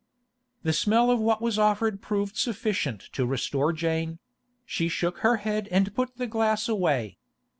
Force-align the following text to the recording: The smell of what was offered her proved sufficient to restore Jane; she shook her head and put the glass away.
The 0.63 0.73
smell 0.73 1.11
of 1.11 1.19
what 1.19 1.43
was 1.43 1.59
offered 1.59 1.93
her 1.93 1.97
proved 1.99 2.35
sufficient 2.35 3.01
to 3.13 3.23
restore 3.27 3.71
Jane; 3.71 4.17
she 4.65 4.89
shook 4.89 5.19
her 5.19 5.35
head 5.35 5.67
and 5.69 5.93
put 5.93 6.17
the 6.17 6.25
glass 6.25 6.67
away. 6.67 7.19